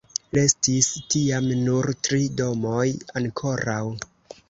[0.37, 2.89] Restis tiam nur tri domoj
[3.25, 3.83] ankoraŭ.